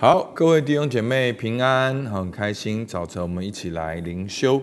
[0.00, 4.62] 好，各位弟兄姐妹平安，很开心早晨我们一起来灵修。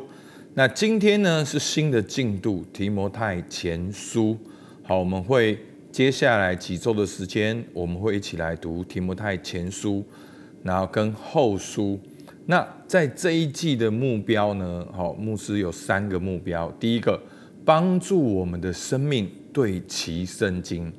[0.54, 4.38] 那今天呢是新的进度，提摩太前书。
[4.84, 5.60] 好，我们会
[5.92, 10.02] 接下来几周的时间，我们会一起来读提摩太前书，
[10.64, 12.00] 然后跟后书。
[12.46, 16.72] 那在这一季的目标呢，好，牧师有三个目标。
[16.80, 17.22] 第一个，
[17.66, 20.90] 帮助我们的生命对齐圣经。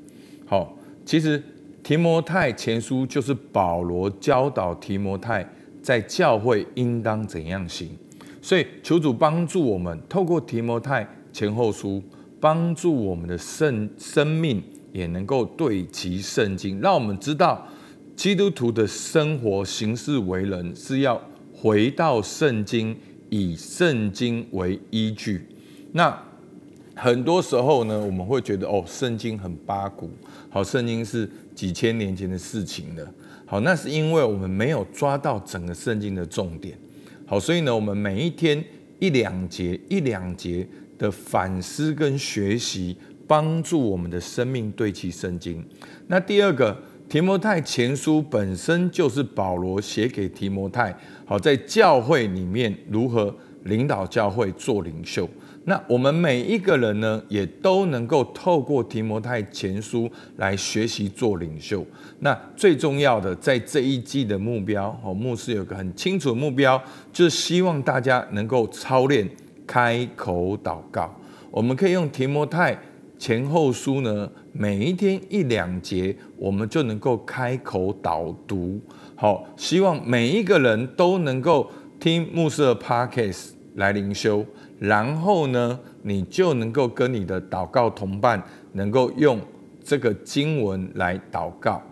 [0.45, 0.77] 好，
[1.07, 1.43] 其实。
[1.87, 5.49] 提摩太前书就是保罗教导提摩太
[5.81, 7.89] 在教会应当怎样行，
[8.43, 12.03] 所以求主帮助我们，透过提摩太前后书，
[12.41, 14.61] 帮助我们的圣生命
[14.93, 17.65] 也能够对齐圣经，让我们知道
[18.17, 21.23] 基督徒的生活行事为人是要
[21.55, 22.97] 回到圣经，
[23.31, 25.47] 以圣经为依据。
[25.93, 26.21] 那
[26.97, 30.11] 很多时候呢，我们会觉得哦，圣经很八股，
[30.51, 31.31] 好，圣经是。
[31.57, 33.15] 几千年前的事情了，
[33.47, 36.79] 好，那是因为我们没有抓到整个圣经的重点，
[37.25, 38.63] 好，所以呢，我们每一天
[38.99, 42.95] 一两节一两节的反思跟学习，
[43.27, 45.65] 帮助我们的生命对齐圣经。
[46.09, 46.77] 那第二个，
[47.09, 55.27] 提摩太前书本身就是保罗写给提摩太，好，在教会里面如何领导教会做领袖。
[55.69, 61.85] 那我们每一个人呢，也都能够透过提摩太前书来学习做领袖。
[62.21, 66.81] 那最重要的，在这一季的目标，哦，牧师有个很清楚的目标，
[67.13, 69.29] 就是希望大家能够操练
[69.67, 71.13] 开口祷告。
[71.51, 72.79] 我们可以用提摩太
[73.19, 78.81] 前后书呢，每一天一两节，我们就能够开口导读。
[79.17, 84.47] 好，希望每一个人都能够听牧师的 p o c a s t 来灵修。
[84.79, 89.41] 然后呢，你就能够跟你的祷告同伴，能够用
[89.83, 91.83] 这个经文来祷告。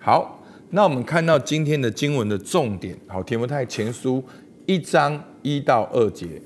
[0.00, 2.96] 好，那我们看到今天的经文的重点。
[3.06, 4.24] 好，提摩太前书
[4.66, 6.42] 一章一到二节。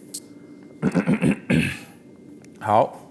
[2.61, 3.11] 好，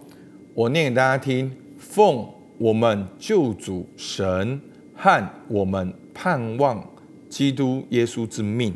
[0.53, 4.61] 我念给大家听：奉我们救主神
[4.93, 6.87] 和我们盼望
[7.27, 8.73] 基督耶稣之命。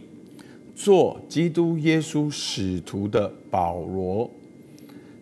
[0.79, 4.31] 做基督耶稣使徒的保罗，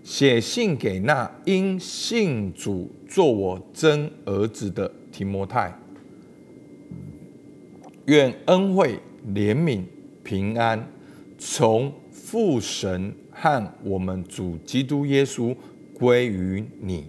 [0.03, 5.75] 写信给那因信主做我真儿子的提摩太，
[8.06, 9.00] 愿恩惠、
[9.34, 9.81] 怜悯、
[10.23, 10.88] 平安
[11.40, 15.56] 从父神和我们主基督耶稣
[15.96, 17.07] 归于你。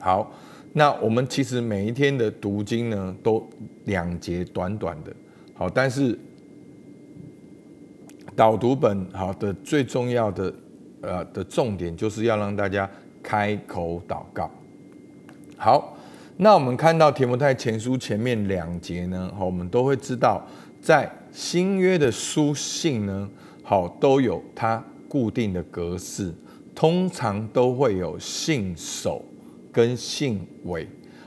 [0.00, 0.32] 好，
[0.72, 3.48] 那我们其实每一天的读经呢，都
[3.84, 5.14] 两节短短的，
[5.54, 6.18] 好，但是。
[8.36, 10.54] 导读本好的最重要的
[11.00, 12.88] 呃的重点就是要让大家
[13.22, 14.50] 开口祷告。
[15.56, 15.96] 好，
[16.36, 20.46] 那我们看到提摩太前书前面两节呢，好，我们都会知道，
[20.82, 23.28] 在新约的书信呢，
[23.62, 26.30] 好都有它固定的格式，
[26.74, 29.24] 通常都会有信首
[29.72, 30.86] 跟信尾。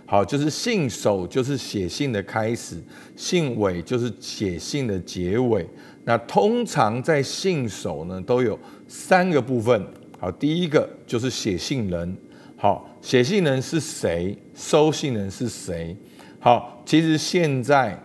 [0.09, 2.81] 好，就是信首就是写信的开始，
[3.15, 5.63] 信尾就是写信的结尾。
[6.03, 9.85] 那通常在信手呢，都有三个部分。
[10.19, 12.17] 好，第一个就是写信人。
[12.57, 14.35] 好，写信人是谁？
[14.55, 15.95] 收信人是谁？
[16.39, 17.95] 好，其实现在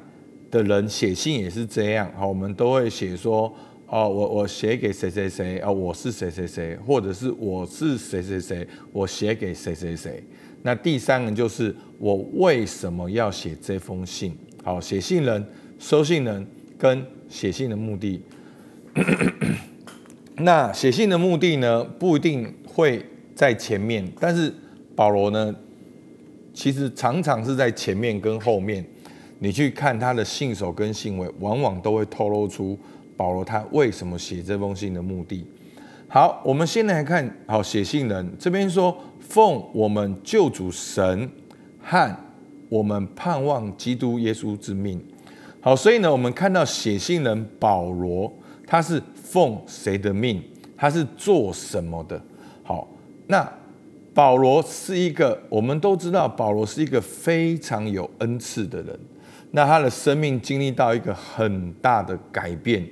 [0.50, 2.12] 的人写信也是这样。
[2.19, 3.50] 好，我们都会写说，
[3.87, 10.22] 哦，我我写给谁谁谁啊，我是谁谁谁，或者是我是谁谁谁，我写给谁谁谁。
[10.62, 14.37] 那第三个就是我为什么要写这封信？
[14.62, 15.47] 好，写信人、
[15.78, 16.47] 收信人
[16.78, 17.05] 跟。
[17.27, 18.21] 写信的目的，
[20.39, 24.55] 那写信的目的呢，不一定会在前面，但是
[24.95, 25.53] 保罗呢，
[26.53, 28.84] 其实常常是在前面跟后面。
[29.41, 32.78] 你去看他的信手跟信尾，往往都会透露出
[33.16, 35.47] 保罗他为什么写这封信的目的。
[36.08, 41.28] 好，我们先来看，好，写信人这边说，奉我们救主神
[41.82, 42.16] 和
[42.69, 45.03] 我们盼望基督耶稣之命。
[45.60, 48.33] 好，所以呢，我们看到写信人保罗，
[48.66, 50.42] 他是奉谁的命？
[50.77, 52.21] 他是做什么的？
[52.62, 52.86] 好，
[53.27, 53.50] 那
[54.12, 58.98] 保罗是一个，我们都知道，保罗是一个非常有恩赐的人。
[59.53, 62.86] 那他的生命经历到一个很大的改变，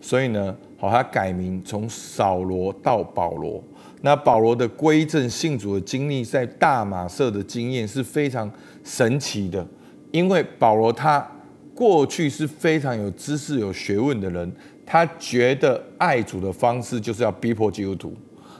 [0.00, 3.62] 所以呢，好，他改名从扫罗到保罗。
[4.02, 8.50] 那保罗的归正信主的经历，在大马色的经验是非常
[8.84, 9.66] 神奇的，
[10.12, 11.26] 因为保罗他。
[11.74, 14.52] 过去是非常有知识、有学问的人，
[14.84, 18.12] 他觉得爱主的方式就是要逼迫基督徒，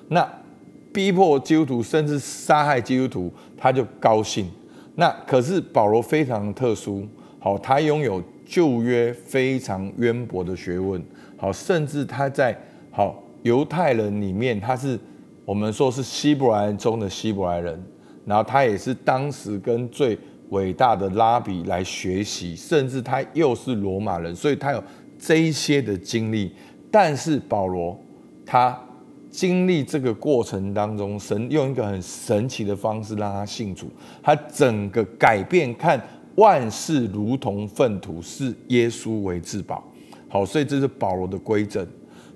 [0.06, 0.24] 那
[0.92, 4.48] 逼迫基督徒，甚至杀害基督徒，他就高兴。
[4.94, 7.04] 那可是保罗非常特殊，
[7.40, 11.02] 好，他拥有旧约非常渊博的学问。
[11.38, 12.54] 好，甚至他在
[12.90, 14.98] 好犹太人里面，他是
[15.44, 17.80] 我们说是希伯来中的希伯来人，
[18.26, 20.18] 然后他也是当时跟最
[20.50, 24.82] 伟大的拉比来学习，甚至他又是罗马人，所以他有
[25.18, 26.52] 这一些的经历。
[26.90, 27.98] 但是保罗
[28.44, 28.78] 他
[29.30, 33.86] 经历这个过程当中，神用一个很神奇的方式让他信主，
[34.22, 36.02] 他整个改变，看
[36.36, 39.84] 万事如同粪土，视耶稣为至宝。
[40.28, 41.86] 好，所以这是保罗的规正。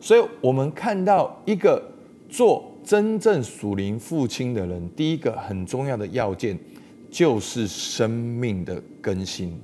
[0.00, 1.80] 所以我们看到一个
[2.28, 6.58] 做真正属灵父亲的人，第一个很重要的要件
[7.10, 9.56] 就是生命的更新。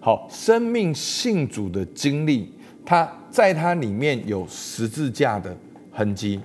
[0.00, 2.48] 好，生命信主的经历，
[2.86, 5.54] 他在他里面有十字架的
[5.90, 6.40] 痕迹。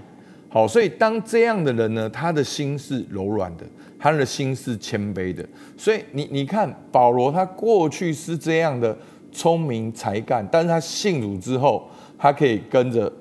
[0.50, 3.64] 好，所以当这样的人呢，他的心是柔软的，
[4.00, 5.48] 他的心是谦卑的。
[5.78, 8.98] 所以你你看保罗，他过去是这样的。
[9.32, 11.88] 聪明才干，但是他信主之后，
[12.18, 13.12] 他可以跟着，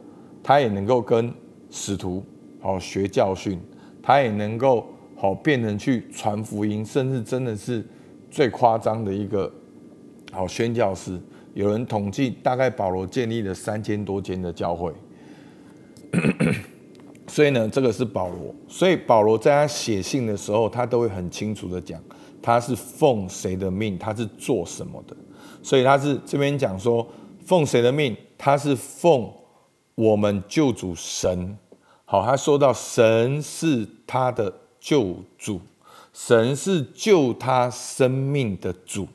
[0.43, 1.33] 他也能够跟
[1.71, 2.25] 使徒
[2.61, 3.61] 好学教训，
[4.03, 7.87] 他也能够好变成去传福音，甚至真的是
[8.31, 9.53] 最夸张的一个
[10.33, 11.21] 好宣教师。
[11.55, 14.93] 有人统计，大概保罗建立了三千多间的教会。
[17.27, 18.55] 所以呢，这个是保罗。
[18.67, 22.01] 所以保罗在他写信的时候，他都会很清楚的讲，
[22.41, 25.17] 他是奉谁的命，他是做什么的。
[25.63, 27.07] 所以他是这边讲说，
[27.45, 28.17] 奉谁的命？
[28.37, 29.31] 他是奉
[29.95, 31.59] 我们救主神。
[32.05, 35.61] 好，他说到神是他的救主，
[36.13, 39.07] 神是救他生命的主。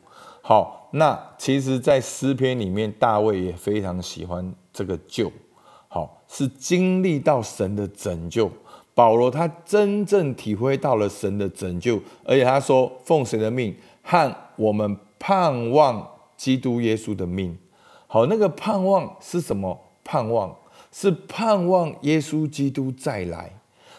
[0.41, 5.31] 好，那其实，在诗篇里面，大卫也非常喜欢这个救。
[5.87, 8.51] 好，是经历到神的拯救。
[8.93, 16.07] 保罗他真正体会到了神的拯救，而且他说奉谁的命和我们盼望。
[16.37, 17.57] 基督耶稣的命，
[18.07, 19.79] 好，那个盼望是什么？
[20.03, 20.53] 盼望
[20.91, 23.49] 是盼望耶稣基督再来，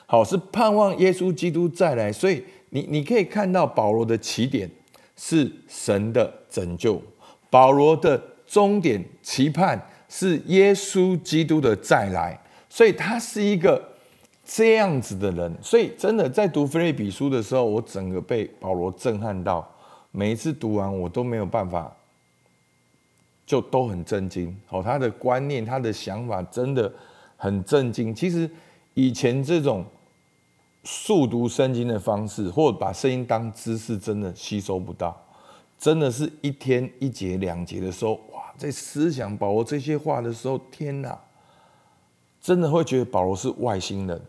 [0.05, 2.13] 好，是盼望耶稣基督再来。
[2.13, 4.71] 所以你你可以看到保罗的起点
[5.17, 7.01] 是神的拯救，
[7.49, 12.39] 保罗的终点期盼是耶稣基督的再来。
[12.69, 13.83] 所以他是一个
[14.45, 15.57] 这样子的人。
[15.63, 19.67] 所以真的在读菲利比书的时候，我整个被保罗震撼到，
[20.11, 21.97] 每一次读完我都没有办法。
[23.47, 26.93] 就都很震惊，哦，他的观念、他的想法真的
[27.37, 28.15] 很震惊。
[28.15, 28.51] 其实
[28.95, 29.85] 以前这种
[30.83, 35.21] 速读圣经的方式，或者把圣经当知识，真的吸收不到。
[35.79, 41.19] 真的是一天一节、两节的时候，哇，在思想保罗这些话的时候，天哪，
[42.41, 44.23] 真的会觉得保罗是外星人。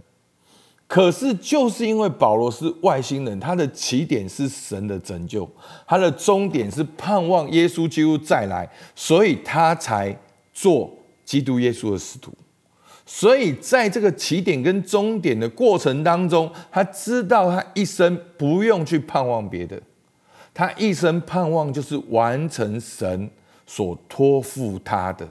[0.87, 5.49] 可是，就是因为保罗是外星人，他的起点是神的拯救，
[5.87, 10.15] 他的终点是盼望耶稣基督再来，所以他才
[10.53, 10.93] 做
[11.23, 12.31] 基督耶稣的使徒。
[13.07, 19.81] 所以，在这个起点跟终点的过程当中，他知道他一生不用去盼望别的，
[20.53, 23.29] 他一生盼望就是完成神
[23.65, 25.27] 所托付他的。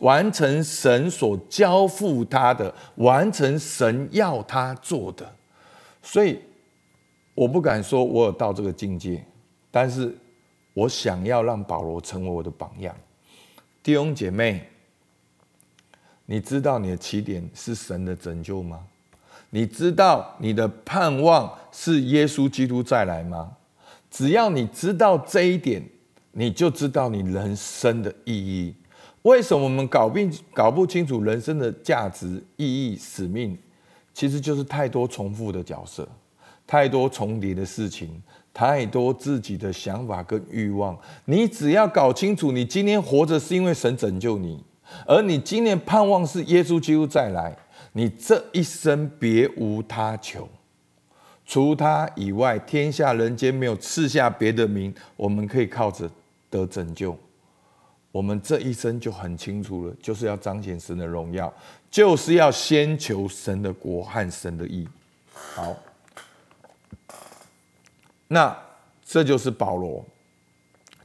[0.00, 5.30] 完成神所交付他的，完成神要他做的，
[6.02, 6.38] 所以
[7.34, 9.24] 我不敢说我有到这个境界，
[9.70, 10.16] 但是
[10.72, 12.94] 我想要让保罗成为我的榜样。
[13.82, 14.68] 弟兄姐妹，
[16.26, 18.80] 你知道你的起点是神的拯救吗？
[19.50, 23.56] 你知道你的盼望是耶稣基督再来吗？
[24.10, 25.82] 只要你知道这一点，
[26.32, 28.74] 你就知道你人生的意义。
[29.24, 30.18] 为什么我们搞不
[30.52, 33.56] 搞不清楚人生的价值、意义、使命？
[34.12, 36.06] 其实就是太多重复的角色，
[36.66, 40.96] 太多重叠的事情，太多自己的想法跟欲望。
[41.24, 44.62] 你只要搞清楚，你今天活着是因为神拯救你，
[45.06, 47.56] 而你今年盼望是耶稣基督再来，
[47.92, 50.46] 你这一生别无他求，
[51.46, 56.10] 除他以外，天下人间没有赐下别的名，我们可以靠着
[56.50, 57.16] 得拯救。
[58.14, 61.52] 我们这一生就很清楚了，就是要彰显神的荣耀，
[61.90, 64.88] 就是要先求神的国和神的义。
[65.32, 65.76] 好，
[68.28, 68.56] 那
[69.04, 70.06] 这就是保罗。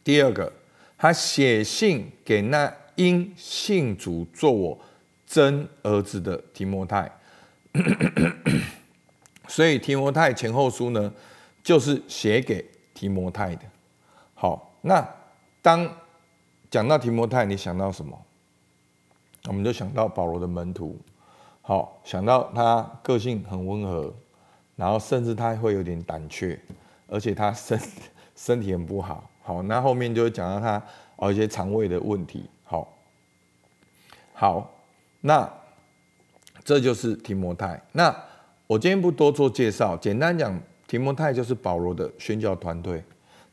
[0.04, 0.54] 第二个，
[1.00, 4.80] 他写信给那因信主做我
[5.26, 7.12] 真儿子的提摩太，
[9.50, 11.12] 所以提摩太前后书呢，
[11.64, 12.64] 就是写给
[12.94, 13.64] 提摩太的。
[14.36, 15.04] 好，那
[15.64, 15.92] 当。
[16.70, 18.18] 讲到提摩太，你想到什么？
[19.48, 21.00] 我们就想到保罗的门徒，
[21.62, 24.14] 好，想到他个性很温和，
[24.76, 26.60] 然后甚至他会有点胆怯，
[27.08, 27.80] 而且他身
[28.36, 29.30] 身体很不好。
[29.42, 30.84] 好，那后面就会讲到他
[31.16, 32.48] 哦，一些肠胃的问题。
[32.64, 32.88] 好，
[34.34, 34.70] 好，
[35.22, 35.50] 那
[36.64, 37.82] 这就是提摩太。
[37.94, 38.16] 那
[38.68, 43.04] 我今天不多做介绍，简单讲，提摩太就是保罗的宣教团队。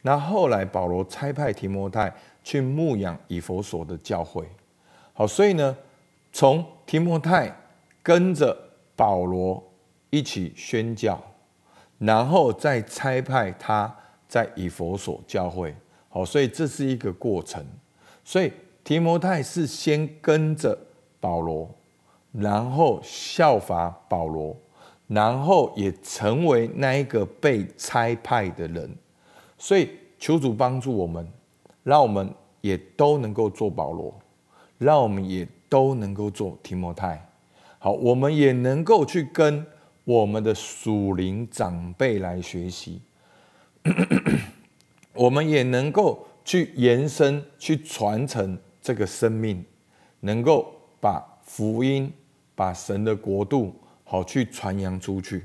[0.02, 2.12] 那后来保罗差派提摩太
[2.46, 4.48] 去牧养以佛所的教会。
[5.12, 5.76] 好，所以呢，
[6.32, 7.52] 从提摩太
[8.04, 8.56] 跟着
[8.94, 9.60] 保罗
[10.10, 11.20] 一起宣教，
[11.98, 13.92] 然后再差派他
[14.28, 15.74] 在以佛所教会。
[16.08, 17.66] 好，所以这是一个过程。
[18.22, 18.52] 所以
[18.84, 20.78] 提摩太是先跟着
[21.18, 21.68] 保罗，
[22.30, 24.56] 然后效法保罗，
[25.08, 28.96] 然后也成为那一个被差派的人。
[29.58, 31.28] 所以求主帮助我们，
[31.86, 32.28] 让我们
[32.62, 34.12] 也都能够做保罗，
[34.76, 37.24] 让我们也都能够做提摩太。
[37.78, 39.64] 好，我们也能够去跟
[40.02, 43.00] 我们的属灵长辈来学习。
[45.14, 49.64] 我们也能够去延伸、去传承这个生命，
[50.18, 52.12] 能够把福音、
[52.56, 55.40] 把神的国度好去传扬出去。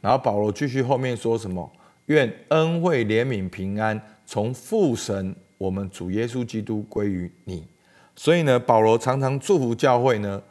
[0.00, 1.70] 然后保罗继续后面说什么？
[2.06, 7.66] 愿恩惠、怜悯、平安从父神我们主耶稣基督归于你。
[8.16, 10.42] 所以呢，保罗常常祝福教会呢，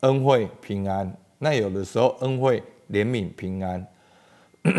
[0.00, 1.16] 恩惠、平安。
[1.38, 3.86] 那有的时候恩惠、怜悯、平安。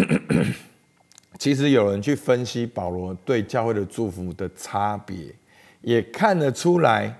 [1.40, 5.34] 其实有人去分析保罗对教会的祝福的差别，
[5.82, 7.18] 也看得出来，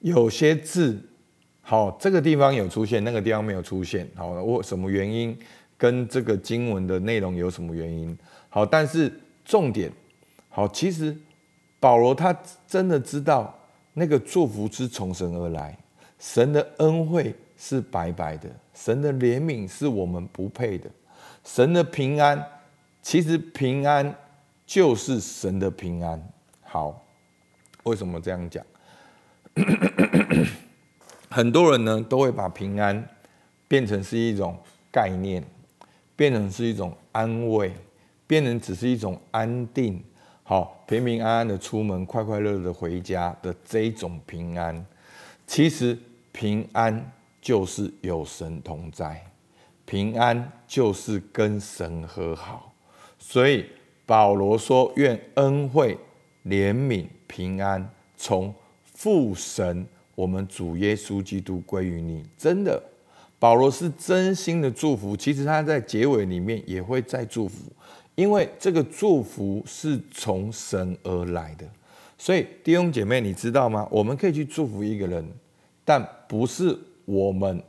[0.00, 0.98] 有些字，
[1.60, 5.38] 好，这个地方有出现，那个地方没有出现，好，我什么原因
[5.76, 8.16] 跟这个经文的内容有什么原因？
[8.48, 9.12] 好，但是
[9.44, 9.92] 重点，
[10.48, 11.14] 好，其实
[11.80, 13.54] 保罗他真的知道
[13.94, 15.76] 那个祝福是从神而来，
[16.18, 20.90] 神的恩惠是白白的，神的怜悯是我们不配的，
[21.44, 22.44] 神的平安。
[23.00, 24.14] 其实平安
[24.66, 26.22] 就是神的平安。
[26.62, 27.02] 好，
[27.84, 28.62] 为什么这样讲？
[31.30, 33.08] 很多人呢都会把平安
[33.66, 34.58] 变成是一种
[34.90, 35.42] 概念，
[36.16, 37.72] 变成是一种安慰，
[38.26, 40.02] 变成只是一种安定。
[40.48, 44.82] 好，平平安安的出门，快快乐乐的回家的这种平安。
[45.46, 45.94] 其实
[46.32, 49.22] 平安就是有神同在，
[49.84, 52.72] 平安就是跟神和好。
[53.18, 53.66] 所以
[54.06, 55.98] 保罗说：“愿恩惠、
[56.46, 57.86] 怜悯、平安
[58.16, 58.54] 从
[58.94, 62.82] 父神我们主耶稣基督归于你。”真的，
[63.38, 65.14] 保罗是真心的祝福。
[65.14, 67.70] 其实他在结尾里面也会再祝福，
[68.18, 71.64] 因为这个祝福是从神而来的。
[72.18, 73.86] 所以弟兄姐妹，你知道吗？
[73.92, 75.24] 我们可以去祝福一个人，
[75.84, 77.62] 但不是我们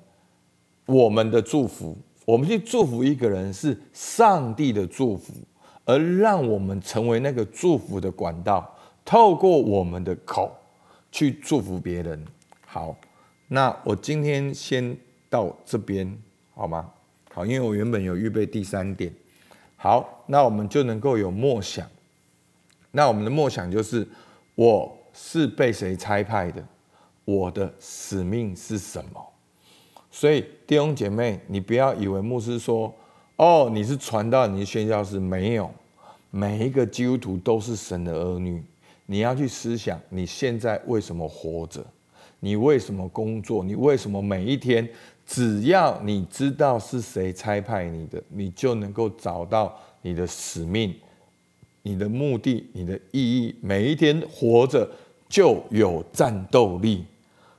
[0.88, 1.96] 我们的祝福。
[2.26, 5.34] 我们去祝福一个人是上帝的祝福，
[5.86, 8.76] 而让我们成为那个祝福的管道，
[9.06, 10.52] 透过我们的口
[11.12, 12.26] 去祝福别人。
[12.66, 12.98] 好，
[13.48, 14.98] 那我今天先
[15.30, 16.12] 到这边
[16.56, 16.90] 好吗？
[17.32, 19.14] 好，因为我原本有预备第三点。
[19.82, 21.88] 好，那我们就能够有默想。
[22.92, 24.06] 那我们的默想就是：
[24.56, 26.62] 我是被谁差派的？
[27.24, 29.26] 我的使命是什么？
[30.12, 32.94] 所以弟兄姐妹，你不要以为牧师说
[33.38, 35.72] ：“哦，你是传道，你是宣教是。”没有，
[36.30, 38.62] 每一个基督徒都是神的儿女。
[39.06, 41.82] 你要去思想，你现在为什么活着？
[42.42, 43.64] 你为什么工作？
[43.64, 44.86] 你为什么每一天？
[45.30, 50.92] 只要你知道是谁差派你的，你就能够找到你的使命、
[51.84, 53.56] 你的目的、你的意义。
[53.62, 54.90] 每一天活着
[55.30, 57.06] 就有战斗力。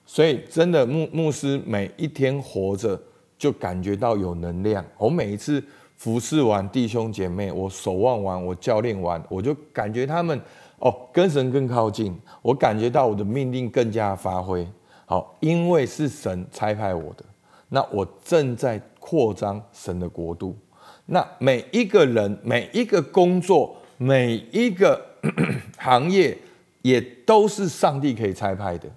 [0.05, 3.01] 所以，真的牧牧师每一天活着，
[3.39, 4.85] 就感觉到有能量。
[4.99, 5.63] 我每一次
[5.97, 10.41] 服侍完弟兄姐妹，我守望完，我教练完，我就感觉他们
[10.81, 12.19] 哦，跟神更靠近。
[12.43, 14.67] 我感觉到我的命令更加发挥
[15.07, 17.25] 好，因为是神差派我的。
[17.71, 20.57] 那我正在扩张神的国度。
[21.07, 25.05] 那每一个人、每一个工作、每一个
[25.79, 26.37] 行业，
[26.83, 28.89] 也都是上帝可以差派的。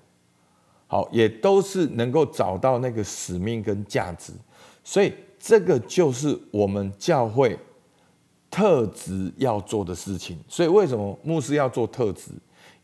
[0.85, 4.31] 好，也都是能够找到那个使命跟价值，
[4.83, 7.57] 所以这个就是我们教会
[8.51, 10.37] 特质要做的事情。
[10.47, 12.29] 所以为什么牧师要做特质？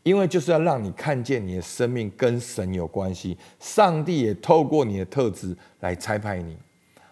[0.02, 6.56] 因为就是要让你看见你的生命跟神有关系，上帝也透过你的特质来差派你。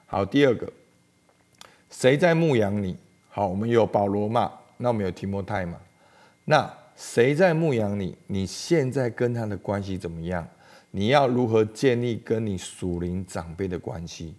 [0.07, 0.73] 好，第二个，
[1.91, 2.97] 谁在牧养你？
[3.29, 4.51] 好，我们有保罗嘛？
[4.79, 5.79] 那我们有提摩太嘛？
[6.47, 8.17] 那谁在牧养你？
[8.27, 10.49] 你现在跟他的关系怎么样？
[10.91, 14.35] 你要如何建立跟你属灵长辈的关系？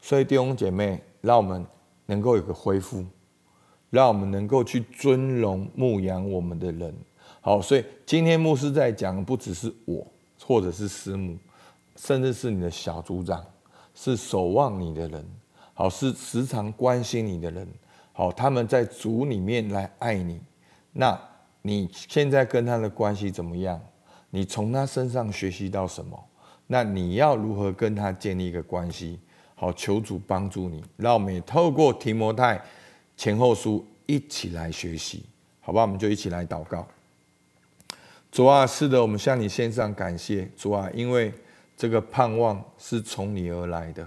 [0.00, 1.66] 所以弟兄姐妹，让我们
[2.06, 3.04] 能够有个恢复，
[3.90, 6.94] 让我们能够去尊荣牧养我们的人。
[7.40, 10.06] 好，所以今天牧师在讲，不只是我，
[10.44, 11.38] 或者是师母，
[11.96, 13.44] 甚至是你的小组长，
[13.94, 15.24] 是守望你的人，
[15.72, 17.66] 好，是时常关心你的人，
[18.12, 20.38] 好，他们在组里面来爱你。
[20.92, 21.18] 那
[21.62, 23.80] 你现在跟他的关系怎么样？
[24.28, 26.22] 你从他身上学习到什么？
[26.66, 29.18] 那你要如何跟他建立一个关系？
[29.54, 32.62] 好，求主帮助你，让我们也透过提摩太
[33.16, 35.24] 前后书一起来学习，
[35.60, 35.82] 好吧？
[35.82, 36.86] 我们就一起来祷告。
[38.30, 41.32] 主啊，是的，我们向你献上感谢，主啊，因为
[41.76, 44.06] 这个盼望是从你而来的。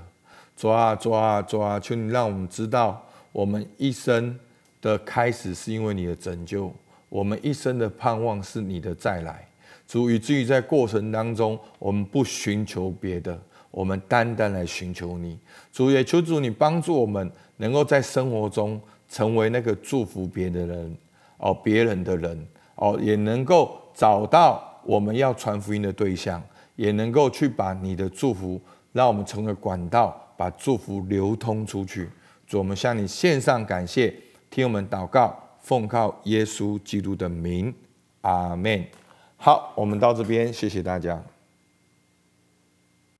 [0.56, 4.40] 主啊，主啊，主啊，求你让我们知道，我们一生
[4.82, 6.74] 的开始是因为你的拯救，
[7.10, 9.46] 我们一生的盼望是你的再来。
[9.86, 13.38] 主，以至于在过程当中，我们不寻求别的，
[13.72, 15.38] 我们单单来寻求你。
[15.74, 20.98] 主也求主你帮助我们，能够在生活中成为那个祝福别的人
[21.40, 23.83] 哦，别人的人哦，也能够。
[23.94, 26.42] 找到我们要传福音的对象，
[26.76, 28.60] 也能够去把你的祝福，
[28.92, 32.10] 让我们成为管道，把祝福流通出去。
[32.48, 34.14] 主，我们向你献上感谢，
[34.50, 37.74] 听我们祷告，奉靠耶稣基督的名，
[38.22, 38.86] 阿门。
[39.38, 41.22] 好，我们到这边，谢谢大家。